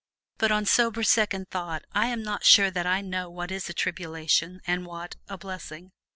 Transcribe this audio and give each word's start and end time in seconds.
But 0.39 0.51
on 0.51 0.65
sober 0.65 1.03
second 1.03 1.49
thought 1.51 1.83
I 1.91 2.07
am 2.07 2.23
not 2.23 2.43
sure 2.43 2.71
that 2.71 2.87
I 2.87 3.01
know 3.01 3.29
what 3.29 3.51
is 3.51 3.69
a 3.69 3.73
tribulation 3.75 4.59
and 4.65 4.83
what 4.83 5.15
a 5.29 5.37
blessing. 5.37 5.91